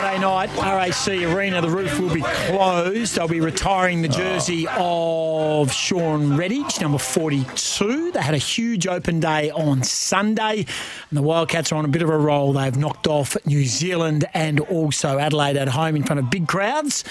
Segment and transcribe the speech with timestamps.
[0.00, 1.60] Friday night, RAC Arena.
[1.60, 3.16] The roof will be closed.
[3.16, 8.10] They'll be retiring the jersey of Shawn Redhage, number 42.
[8.12, 10.64] They had a huge open day on Sunday,
[11.10, 12.54] and the Wildcats are on a bit of a roll.
[12.54, 17.04] They've knocked off New Zealand and also Adelaide at home in front of big crowds.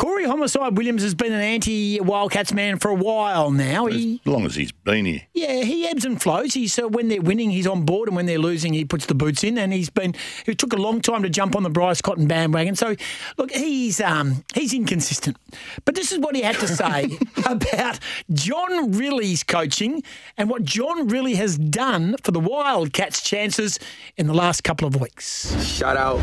[0.00, 3.84] Corey Homicide Williams has been an anti Wildcats man for a while now.
[3.84, 5.20] He, As long as he's been here.
[5.34, 6.54] yeah, he ebbs and flows.
[6.54, 9.14] He's uh, when they're winning, he's on board, and when they're losing, he puts the
[9.14, 9.58] boots in.
[9.58, 10.14] And he's been.
[10.46, 12.76] It took a long time to jump on the Bryce Cotton bandwagon.
[12.76, 12.96] So,
[13.36, 15.36] look, he's um, he's inconsistent.
[15.84, 17.98] But this is what he had to say about
[18.32, 20.02] John Rillie's coaching
[20.38, 23.78] and what John Rilly has done for the Wildcats' chances
[24.16, 25.62] in the last couple of weeks.
[25.62, 26.20] Shout out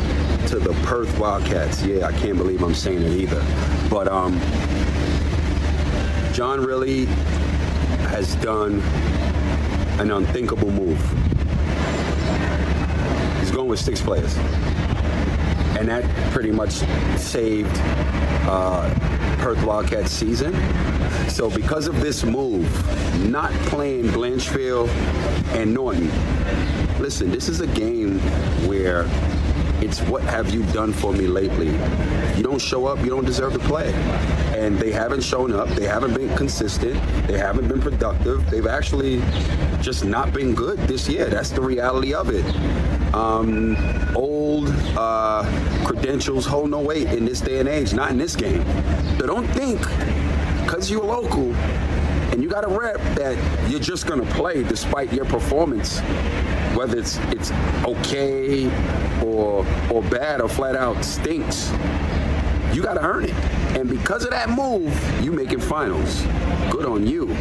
[0.47, 1.84] to the Perth Wildcats.
[1.84, 3.67] Yeah, I can't believe I'm saying it either.
[3.90, 4.40] But um,
[6.34, 7.06] John Rillie
[8.09, 8.80] has done
[10.00, 11.00] an unthinkable move.
[13.40, 14.36] He's going with six players.
[15.78, 16.72] And that pretty much
[17.18, 17.76] saved
[18.48, 18.94] uh,
[19.40, 20.54] Perth Wildcats season.
[21.30, 22.70] So because of this move,
[23.30, 24.90] not playing Blanchfield
[25.56, 26.09] and Norton,
[27.00, 28.20] listen, this is a game
[28.68, 29.04] where
[29.81, 31.67] it's what have you done for me lately?
[32.36, 33.94] You don't show up, you don't deserve to play.
[34.56, 39.22] And they haven't shown up, they haven't been consistent, they haven't been productive, they've actually
[39.81, 41.25] just not been good this year.
[41.30, 42.46] That's the reality of it.
[43.13, 43.78] Um,
[44.16, 45.44] old uh,
[45.85, 48.66] credentials hold no weight in this day and age, not in this game.
[49.19, 49.79] So don't think
[50.63, 51.53] because you're local
[52.34, 53.38] and you got a rep that
[53.69, 56.02] you're just gonna play despite your performance,
[56.78, 57.52] whether it's it's
[57.84, 58.68] okay
[59.24, 61.72] or or bad or flat out stinks.
[62.72, 63.34] You gotta earn it,
[63.76, 64.94] and because of that move,
[65.24, 66.22] you making finals.
[66.70, 67.36] Good on you.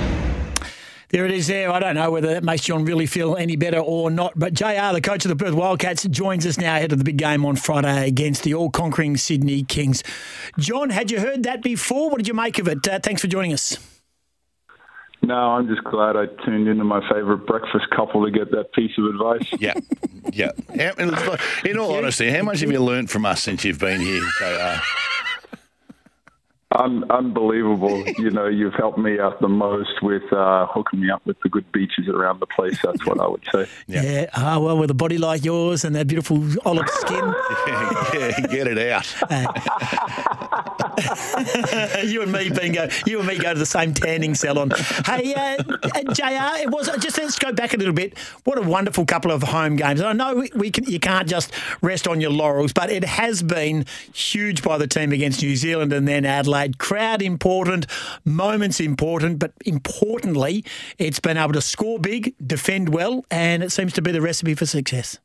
[1.11, 1.71] There it is there.
[1.71, 4.33] I don't know whether that makes John Rillie feel any better or not.
[4.37, 7.17] But JR, the coach of the Perth Wildcats, joins us now ahead of the big
[7.19, 10.03] game on Friday against the all conquering Sydney Kings.
[10.59, 12.11] John, had you heard that before?
[12.11, 12.89] What did you make of it?
[12.89, 13.79] Uh, thanks for joining us.
[15.26, 18.92] No, I'm just glad I tuned into my favourite breakfast couple to get that piece
[18.97, 19.48] of advice.
[19.59, 19.75] Yeah,
[20.32, 20.53] yeah.
[20.69, 23.64] How- and it's like- In all honesty, how much have you learnt from us since
[23.64, 24.22] you've been here?
[24.38, 24.81] JR?
[26.78, 28.04] Un- unbelievable.
[28.19, 31.48] you know, you've helped me out the most with uh, hooking me up with the
[31.48, 32.78] good beaches around the place.
[32.82, 33.66] That's what I would say.
[33.87, 34.26] Yeah.
[34.34, 37.25] Ah, well, with a body like yours and that beautiful olive skin,
[37.66, 39.06] yeah, get it out.
[42.05, 44.71] you and me being go, you and me go to the same tanning salon.
[45.05, 46.62] Hey, uh, uh, Jr.
[46.62, 48.17] It was just let's go back a little bit.
[48.45, 50.01] What a wonderful couple of home games.
[50.01, 51.53] I know we, we can, you can't just
[51.83, 55.93] rest on your laurels, but it has been huge by the team against New Zealand
[55.93, 56.79] and then Adelaide.
[56.79, 57.87] Crowd important,
[58.25, 60.65] moments important, but importantly,
[60.99, 64.55] it's been able to score big, defend well, and it seems to be the recipe
[64.55, 65.19] for success.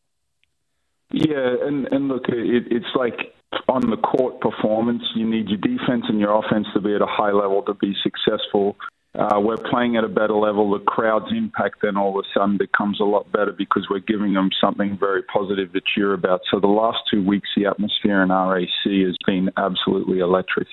[1.11, 3.33] Yeah, and, and look, it, it's like
[3.67, 7.07] on the court performance, you need your defense and your offense to be at a
[7.07, 8.77] high level to be successful.
[9.13, 10.71] Uh, we're playing at a better level.
[10.71, 14.33] The crowd's impact then all of a sudden becomes a lot better because we're giving
[14.33, 16.41] them something very positive to cheer about.
[16.49, 20.67] So the last two weeks, the atmosphere in RAC has been absolutely electric.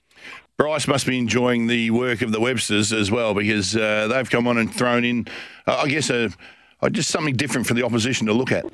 [0.57, 4.47] Bryce must be enjoying the work of the Websters as well because uh, they've come
[4.47, 5.27] on and thrown in,
[5.67, 6.31] uh, I guess, a,
[6.81, 8.65] uh, just something different for the opposition to look at.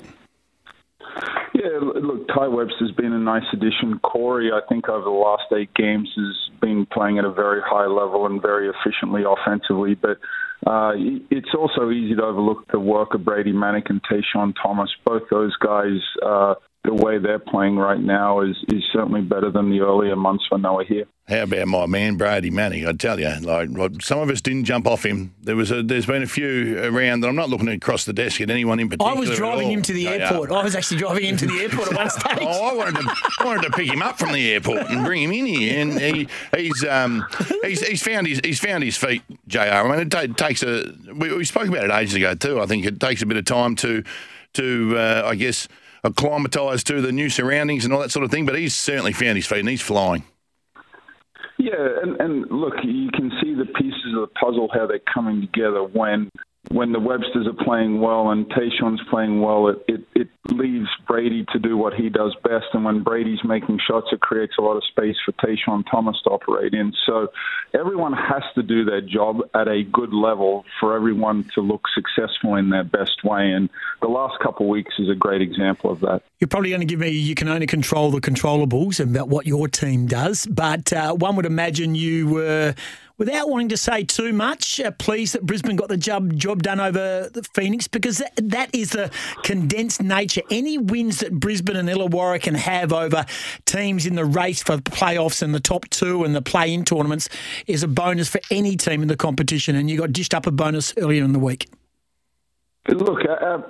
[1.55, 3.99] Yeah, look, Tai Webster's been a nice addition.
[3.99, 7.87] Corey, I think over the last eight games has been playing at a very high
[7.87, 9.95] level and very efficiently offensively.
[9.95, 10.17] But
[10.65, 10.93] uh,
[11.29, 14.89] it's also easy to overlook the work of Brady Manek and TaShawn Thomas.
[15.05, 16.55] Both those guys, uh,
[16.85, 20.61] the way they're playing right now is, is certainly better than the earlier months when
[20.61, 21.05] they were here.
[21.27, 22.87] How about my man Brady Manek?
[22.87, 25.33] I tell you, like like, some of us didn't jump off him.
[25.41, 28.41] There was a, there's been a few around that I'm not looking across the desk
[28.41, 29.11] at anyone in particular.
[29.11, 30.27] I was driving him to the They are.
[30.33, 30.51] airport.
[30.51, 32.37] I was actually driving him to the airport at one stage.
[32.41, 35.23] Oh, I wanted to I wanted to pick him up from the airport and bring
[35.23, 37.25] him in here, and he, he's um
[37.63, 39.59] he's, he's found his he's found his feet, Jr.
[39.61, 42.61] I mean, it ta- takes a we, we spoke about it ages ago too.
[42.61, 44.03] I think it takes a bit of time to
[44.53, 45.67] to uh, I guess
[46.05, 48.45] acclimatise to the new surroundings and all that sort of thing.
[48.45, 50.23] But he's certainly found his feet and he's flying.
[51.57, 55.41] Yeah, and, and look, you can see the pieces of the puzzle how they're coming
[55.41, 56.29] together when
[56.69, 61.45] when the Websters are playing well and TaShawn's playing well, it, it, it leaves Brady
[61.53, 62.65] to do what he does best.
[62.73, 66.31] And when Brady's making shots, it creates a lot of space for TaShawn Thomas to
[66.31, 66.93] operate in.
[67.05, 67.27] So
[67.73, 72.55] everyone has to do their job at a good level for everyone to look successful
[72.55, 73.51] in their best way.
[73.51, 73.69] And
[74.01, 76.23] the last couple of weeks is a great example of that.
[76.39, 79.67] You're probably going to give me you can only control the controllables about what your
[79.67, 82.75] team does, but uh, one would imagine you were
[83.17, 86.79] without wanting to say too much, uh, pleased that Brisbane got the job job done
[86.79, 89.11] over the Phoenix because that, is the
[89.43, 90.41] condensed nature.
[90.49, 93.25] Any wins that Brisbane and Illawarra can have over
[93.65, 97.29] teams in the race for the playoffs and the top two and the play-in tournaments
[97.67, 99.75] is a bonus for any team in the competition.
[99.75, 101.69] And you got dished up a bonus earlier in the week.
[102.87, 103.21] Look,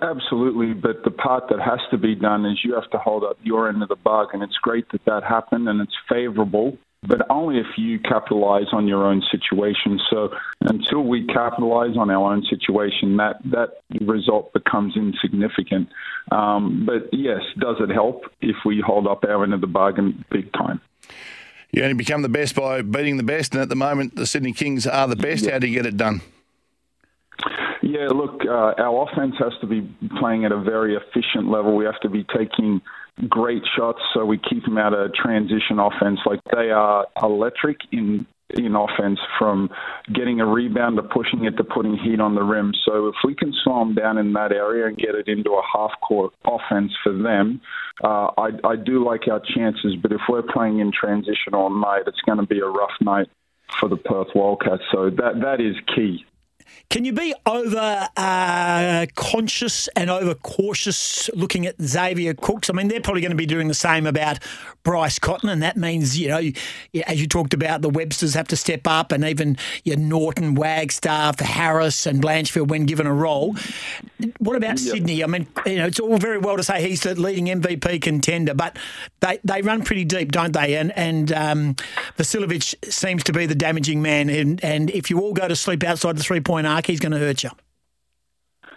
[0.01, 3.38] absolutely, but the part that has to be done is you have to hold up
[3.44, 4.41] your end of the bargain.
[4.41, 8.87] And it's great that that happened, and it's favourable but only if you capitalize on
[8.87, 9.99] your own situation.
[10.09, 10.29] So
[10.61, 15.89] until we capitalize on our own situation, that, that result becomes insignificant.
[16.31, 20.25] Um, but yes, does it help if we hold up our end of the bargain
[20.31, 20.81] big time?
[21.71, 24.53] You only become the best by beating the best, and at the moment, the Sydney
[24.53, 25.43] Kings are the best.
[25.43, 25.53] Yeah.
[25.53, 26.21] How do you get it done?
[28.05, 29.81] Yeah, look, uh, our offense has to be
[30.19, 31.75] playing at a very efficient level.
[31.75, 32.81] We have to be taking
[33.27, 36.19] great shots, so we keep them out of transition offense.
[36.23, 39.71] Like they are electric in in offense from
[40.13, 42.73] getting a rebound to pushing it to putting heat on the rim.
[42.85, 45.63] So if we can slow them down in that area and get it into a
[45.73, 47.59] half court offense for them,
[48.03, 49.95] uh, I, I do like our chances.
[49.99, 53.27] But if we're playing in transition all night, it's going to be a rough night
[53.79, 54.83] for the Perth Wildcats.
[54.91, 56.23] So that that is key.
[56.89, 62.69] Can you be over uh, conscious and over cautious looking at Xavier Cooks?
[62.69, 64.39] I mean, they're probably going to be doing the same about
[64.83, 66.51] Bryce Cotton, and that means, you know,
[67.07, 71.39] as you talked about, the Websters have to step up, and even your Norton, Wagstaff,
[71.39, 73.56] Harris, and Blanchfield when given a role.
[74.38, 74.95] What about yep.
[74.95, 75.23] Sydney?
[75.23, 78.53] I mean, you know, it's all very well to say he's the leading MVP contender,
[78.53, 78.77] but
[79.19, 80.75] they, they run pretty deep, don't they?
[80.75, 81.75] And and um,
[82.17, 85.83] Vasiljevic seems to be the damaging man, and, and if you all go to sleep
[85.83, 87.49] outside the three point arc, he's going to hurt you.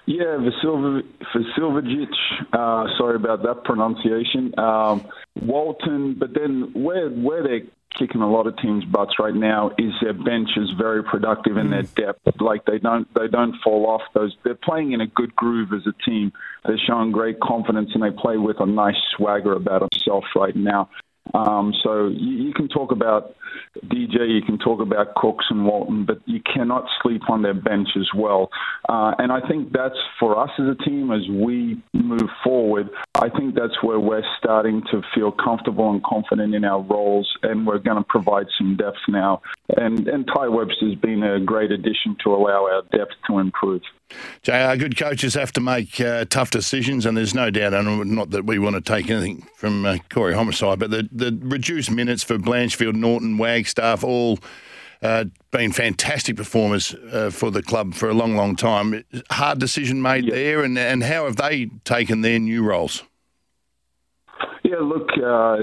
[0.07, 2.09] Yeah, Vasiljevic,
[2.55, 4.59] uh, sorry about that pronunciation.
[4.59, 5.07] Um,
[5.43, 7.67] Walton, but then where where they're
[7.99, 11.71] kicking a lot of teams' butts right now is their bench is very productive in
[11.71, 11.95] their mm.
[11.95, 12.41] depth.
[12.41, 14.35] Like they don't they don't fall off those.
[14.45, 16.33] They're playing in a good groove as a team.
[16.65, 20.89] They're showing great confidence and they play with a nice swagger about themselves right now.
[21.35, 23.35] Um, so you, you, can talk about
[23.85, 27.89] DJ, you can talk about Cooks and Walton, but you cannot sleep on their bench
[27.97, 28.51] as well.
[28.89, 32.89] Uh, and I think that's for us as a team as we move forward.
[33.15, 37.67] I think that's where we're starting to feel comfortable and confident in our roles, and
[37.67, 39.43] we're going to provide some depth now.
[39.77, 43.83] And, and Tai Webster's been a great addition to allow our depth to improve.
[44.43, 48.31] JR, good coaches have to make uh, tough decisions, and there's no doubt, and not
[48.31, 52.23] that we want to take anything from uh, Corey Homicide, but the, the reduced minutes
[52.23, 54.39] for Blanchfield, Norton, Wagstaff, all
[55.03, 59.05] uh, been fantastic performers uh, for the club for a long, long time.
[59.31, 60.35] Hard decision made yep.
[60.35, 63.03] there, and, and how have they taken their new roles?
[64.69, 65.57] Yeah, look, uh,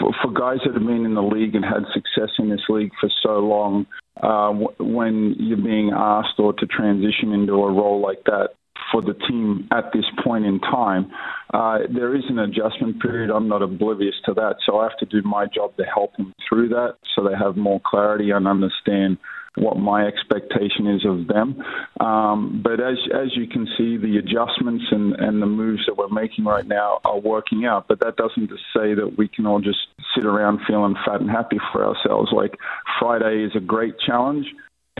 [0.00, 2.90] for, for, guys that have been in the league and had success in this league
[3.00, 3.86] for so long,
[4.20, 4.50] uh,
[4.80, 8.48] when you're being asked or to transition into a role like that
[8.90, 11.08] for the team at this point in time,
[11.54, 13.30] uh, there is an adjustment period.
[13.30, 16.34] I'm not oblivious to that, so I have to do my job to help them
[16.48, 19.18] through that so they have more clarity and understand
[19.56, 21.62] what my expectation is of them.
[22.00, 26.08] Um, but as as you can see, the adjustments and, and the moves that we're
[26.08, 27.86] making right now are working out.
[27.88, 29.78] But that doesn't say that we can all just
[30.14, 32.30] sit around feeling fat and happy for ourselves.
[32.32, 32.56] Like
[33.00, 34.46] Friday is a great challenge.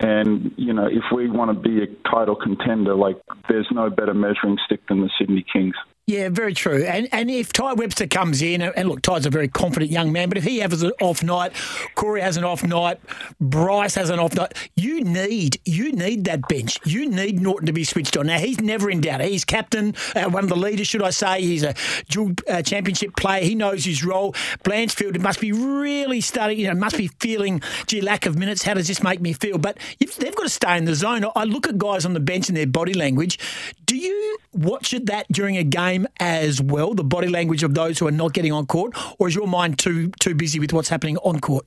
[0.01, 3.17] And, you know, if we want to be a title contender, like,
[3.49, 5.75] there's no better measuring stick than the Sydney Kings.
[6.09, 6.85] Yeah, very true.
[6.85, 10.31] And and if Tai Webster comes in, and look, Tai's a very confident young man,
[10.31, 11.53] but if he has an off night,
[11.97, 12.99] Corey has an off night,
[13.43, 16.79] Bryce has an off night, you need you need that bench.
[16.87, 18.29] You need Norton to be switched on.
[18.29, 19.21] Now he's never in doubt.
[19.21, 21.43] He's captain, uh, one of the leaders, should I say?
[21.43, 21.75] He's a
[22.09, 23.45] dual uh, championship player.
[23.45, 24.33] He knows his role.
[24.65, 26.59] Blanchfield must be really starting.
[26.59, 28.63] You know, must be feeling, gee, lack of minutes.
[28.63, 29.59] How does this make me feel?
[29.59, 31.27] But they've got to stay in the zone.
[31.37, 33.39] I look at guys on the bench and their body language.
[33.85, 35.98] Do you watch it that during a game?
[35.99, 39.29] Game as well, the body language of those who are not getting on court, or
[39.29, 41.67] is your mind too too busy with what's happening on court?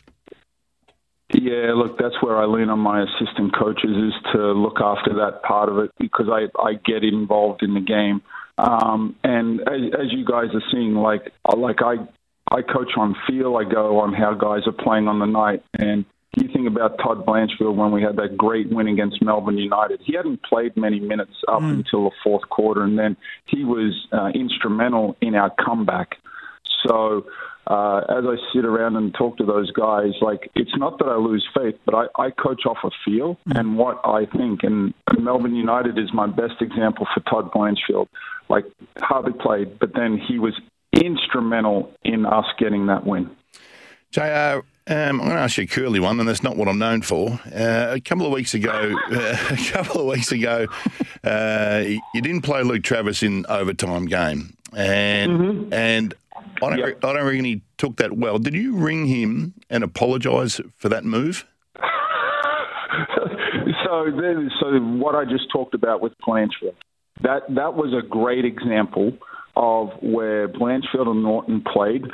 [1.33, 5.43] Yeah, look, that's where I lean on my assistant coaches is to look after that
[5.43, 8.21] part of it because I, I get involved in the game.
[8.57, 11.95] Um, and as, as you guys are seeing, like like I
[12.51, 16.05] I coach on feel, I go on how guys are playing on the night, and
[16.37, 19.99] you think about Todd Blanchfield when we had that great win against Melbourne United.
[20.05, 24.29] He hadn't played many minutes up until the fourth quarter, and then he was uh,
[24.33, 26.15] instrumental in our comeback.
[26.87, 27.25] So
[27.67, 31.15] uh, as I sit around and talk to those guys, like it's not that I
[31.15, 34.63] lose faith, but I, I coach off a feel and what I think.
[34.63, 38.07] And Melbourne United is my best example for Todd Blanchfield.
[38.49, 38.65] Like
[38.97, 40.53] hardly played, but then he was
[40.93, 43.29] instrumental in us getting that win.
[44.11, 44.59] JR,
[44.91, 47.01] um, I'm going to ask you a curly one, and that's not what I'm known
[47.01, 47.39] for.
[47.45, 50.67] Uh, a couple of weeks ago, uh, a couple of weeks ago,
[51.23, 51.83] uh,
[52.13, 56.13] you didn't play Luke Travers in overtime game, and and
[56.61, 57.03] I don't, Yep.
[57.03, 58.37] I don't reckon he took that well.
[58.37, 61.45] Did you ring him and apologise for that move?
[63.85, 66.75] so then, so what I just talked about with Blanchfield,
[67.23, 69.13] that that was a great example
[69.55, 72.05] of where Blanchfield and Norton played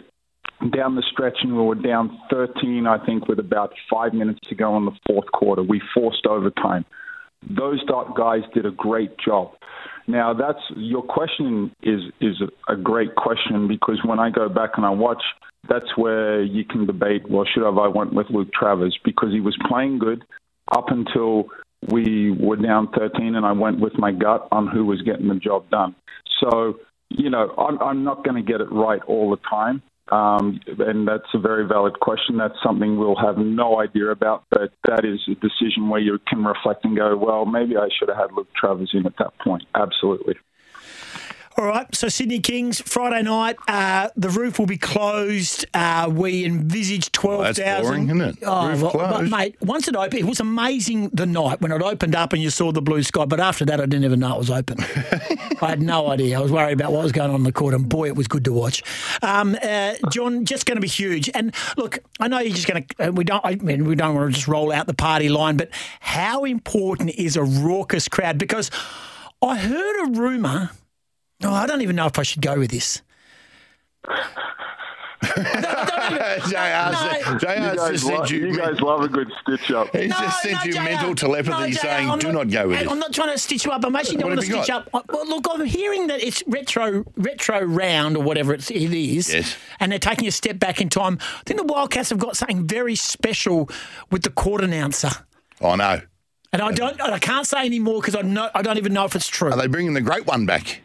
[0.71, 4.55] down the stretch, and we were down 13, I think, with about five minutes to
[4.55, 5.61] go in the fourth quarter.
[5.61, 6.85] We forced overtime.
[7.47, 7.83] Those
[8.17, 9.51] guys did a great job.
[10.07, 14.85] Now, that's your question is is a great question because when I go back and
[14.85, 15.21] I watch,
[15.69, 17.29] that's where you can debate.
[17.29, 20.23] Well, should have I went with Luke Travers because he was playing good
[20.71, 21.49] up until
[21.91, 25.35] we were down 13, and I went with my gut on who was getting the
[25.35, 25.95] job done.
[26.39, 29.83] So, you know, I'm, I'm not going to get it right all the time.
[30.09, 32.37] Um, and that's a very valid question.
[32.37, 36.43] That's something we'll have no idea about, but that is a decision where you can
[36.43, 39.63] reflect and go, well, maybe I should have had Luke Travers in at that point.
[39.75, 40.35] Absolutely.
[41.59, 43.55] All right, so Sydney Kings Friday night.
[43.67, 45.65] Uh, the roof will be closed.
[45.73, 48.05] Uh, we envisage twelve that's thousand.
[48.05, 48.37] boring, isn't it?
[48.43, 49.31] Oh, Roof well, but closed.
[49.31, 51.09] mate, once it opened, it was amazing.
[51.13, 53.79] The night when it opened up and you saw the blue sky, but after that,
[53.81, 54.77] I didn't even know it was open.
[55.59, 56.37] I had no idea.
[56.37, 58.27] I was worried about what was going on in the court, and boy, it was
[58.27, 58.83] good to watch.
[59.23, 61.27] Um, uh, John, just going to be huge.
[61.33, 63.07] And look, I know you're just going to.
[63.07, 63.43] Uh, we don't.
[63.43, 65.71] I mean, we don't want to just roll out the party line, but
[66.01, 68.37] how important is a raucous crowd?
[68.37, 68.69] Because
[69.41, 70.69] I heard a rumor.
[71.43, 73.01] Oh, I don't even know if I should go with this.
[75.35, 75.41] JR,
[76.51, 77.37] No.
[77.39, 78.47] JR You guys, just sent you.
[78.47, 79.95] you guys love a good stitch up.
[79.95, 80.81] He's just sent you JR.
[80.83, 83.13] mental telepathy No, JR, saying, I'm "Do not- not go with hey, it." I'm not
[83.13, 83.83] trying to stitch you up.
[83.83, 84.87] I'm actually don't What want to stitch got?
[84.93, 85.05] up.
[85.11, 89.33] Well, look, I'm hearing that it's retro retro round or whatever it's, it is.
[89.33, 89.55] Yes.
[89.79, 91.17] And they're taking a step back in time.
[91.21, 93.69] I think the Wildcats have got something very special
[94.11, 95.09] with the court announcer.
[95.61, 96.01] Oh, I know.
[96.53, 99.03] And I don't, I can't say any more because I know, I don't even know
[99.05, 99.51] if it's true.
[99.51, 100.81] Are they bringing the great one back?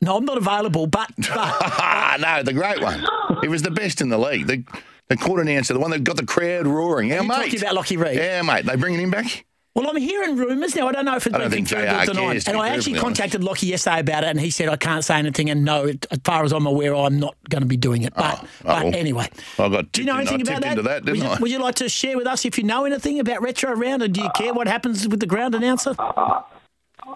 [0.00, 0.86] No, I'm not available.
[0.86, 3.04] But, but no, the great one.
[3.40, 4.46] He was the best in the league.
[4.46, 4.64] The,
[5.08, 7.12] the court announcer, the one that got the crowd roaring.
[7.12, 7.34] Our you mate.
[7.36, 8.16] talking about Lockie Reed?
[8.16, 8.64] Yeah, mate.
[8.64, 9.44] They bringing him back?
[9.74, 10.88] Well, I'm hearing rumours now.
[10.88, 12.48] I don't know if it's been confirmed or denied.
[12.48, 13.04] And I actually honest.
[13.04, 15.50] contacted Lockie yesterday about it, and he said I can't say anything.
[15.50, 18.12] And no, as far as I'm aware, I'm not going to be doing it.
[18.14, 20.82] But, Oh, oh, but anyway, I got do you know in- anything about that?
[20.82, 23.20] that, didn't would, you, would you like to share with us if you know anything
[23.20, 25.94] about retro round, and do you care what happens with the ground announcer?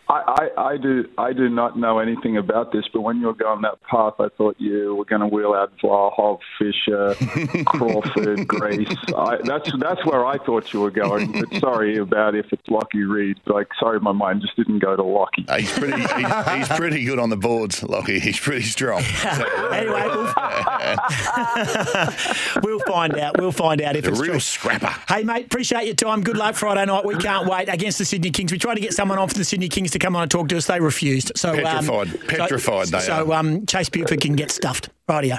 [0.08, 3.34] I, I, I do I do not know anything about this, but when you were
[3.34, 7.14] going that path, I thought you were going to wheel out Vlahov, Fisher,
[7.64, 8.88] Crawford, Grace.
[9.16, 11.32] I, that's that's where I thought you were going.
[11.32, 13.38] But sorry about if it's Lockie Reed.
[13.46, 15.44] Like sorry, my mind just didn't go to Lockie.
[15.48, 16.00] Uh, He's pretty.
[16.00, 16.12] he's,
[16.56, 18.18] he's pretty good on the boards, Lockie.
[18.20, 19.02] He's pretty strong.
[19.02, 19.28] So,
[19.72, 20.32] anyway, we'll,
[22.62, 23.38] we'll find out.
[23.38, 24.40] We'll find out if a it's a real true.
[24.40, 24.94] scrapper.
[25.12, 26.22] Hey, mate, appreciate your time.
[26.22, 27.04] Good luck Friday night.
[27.04, 28.52] We can't wait against the Sydney Kings.
[28.52, 30.48] We try to get someone on for the Sydney Kings to come on and talk
[30.48, 30.66] to us.
[30.66, 31.32] They refused.
[31.36, 32.08] So Petrified.
[32.08, 33.38] Um, Petrified So, they so are.
[33.38, 34.88] um, Chase Buford can get stuffed.
[35.08, 35.38] Rightio.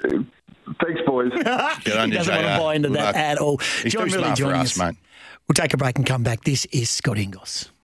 [0.00, 1.30] Thanks, boys.
[1.84, 3.16] Good on he doesn't want to buy into that luck.
[3.16, 3.58] at all.
[3.82, 4.96] He's John too really smart for joining us, mate.
[5.48, 6.44] We'll take a break and come back.
[6.44, 7.68] This is Scott Ingos.